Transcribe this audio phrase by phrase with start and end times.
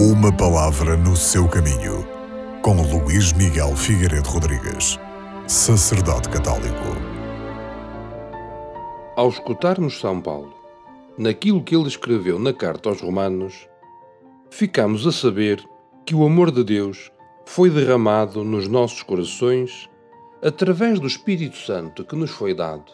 [0.00, 2.06] Uma palavra no seu caminho,
[2.62, 4.96] com Luís Miguel Figueiredo Rodrigues,
[5.48, 6.84] sacerdote católico.
[9.16, 10.54] Ao escutarmos São Paulo,
[11.18, 13.68] naquilo que ele escreveu na carta aos Romanos,
[14.48, 15.60] ficamos a saber
[16.06, 17.10] que o amor de Deus
[17.44, 19.90] foi derramado nos nossos corações
[20.40, 22.92] através do Espírito Santo que nos foi dado,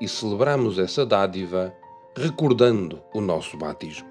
[0.00, 1.72] e celebramos essa dádiva
[2.16, 4.07] recordando o nosso batismo.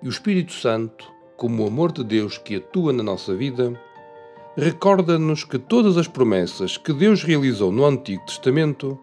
[0.00, 3.72] E o Espírito Santo, como o amor de Deus que atua na nossa vida,
[4.56, 8.96] recorda-nos que todas as promessas que Deus realizou no Antigo Testamento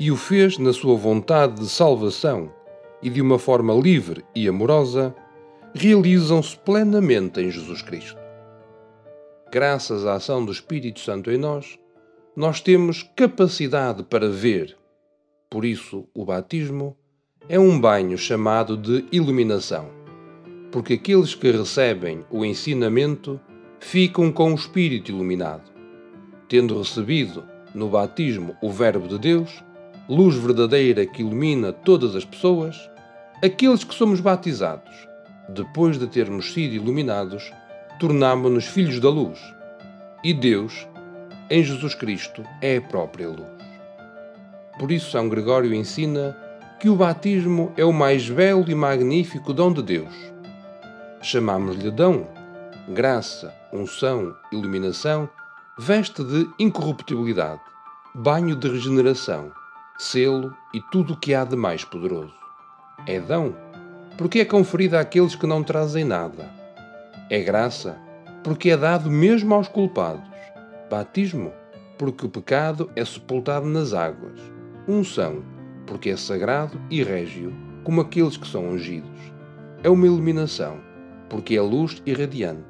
[0.00, 2.50] e o fez na sua vontade de salvação
[3.02, 5.14] e de uma forma livre e amorosa,
[5.74, 8.18] realizam-se plenamente em Jesus Cristo.
[9.52, 11.78] Graças à ação do Espírito Santo em nós,
[12.34, 14.74] nós temos capacidade para ver.
[15.50, 16.96] Por isso, o batismo
[17.46, 20.03] é um banho chamado de iluminação
[20.74, 23.40] porque aqueles que recebem o ensinamento
[23.78, 25.70] ficam com o Espírito iluminado.
[26.48, 29.62] Tendo recebido no batismo o Verbo de Deus,
[30.08, 32.90] luz verdadeira que ilumina todas as pessoas,
[33.40, 34.92] aqueles que somos batizados,
[35.48, 37.52] depois de termos sido iluminados,
[38.00, 39.38] tornamo-nos filhos da luz.
[40.24, 40.88] E Deus,
[41.48, 43.46] em Jesus Cristo, é a própria luz.
[44.76, 46.36] Por isso, São Gregório ensina
[46.80, 50.33] que o batismo é o mais belo e magnífico dom de Deus
[51.24, 52.28] chamamos-lhe dão.
[52.90, 55.26] Graça, unção, iluminação,
[55.78, 57.62] veste de incorruptibilidade,
[58.14, 59.50] banho de regeneração,
[59.96, 62.34] selo e tudo o que há de mais poderoso.
[63.06, 63.56] É dão,
[64.18, 66.46] porque é conferida àqueles que não trazem nada.
[67.30, 67.98] É graça,
[68.42, 70.28] porque é dado mesmo aos culpados.
[70.90, 71.52] Batismo,
[71.98, 74.38] porque o pecado é sepultado nas águas.
[74.86, 75.42] Unção,
[75.86, 77.50] porque é sagrado e régio,
[77.82, 79.32] como aqueles que são ungidos.
[79.82, 80.93] É uma iluminação
[81.28, 82.64] porque é luz irradiante.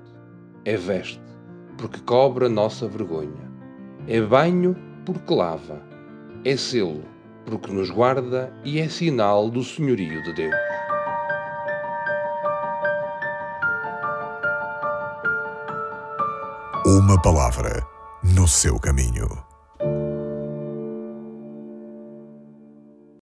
[0.64, 1.20] É veste,
[1.76, 3.52] porque cobre a nossa vergonha.
[4.06, 5.82] É banho, porque lava.
[6.44, 7.04] É selo,
[7.44, 10.54] porque nos guarda e é sinal do senhorio de Deus.
[16.86, 17.82] Uma palavra
[18.22, 19.53] no seu caminho.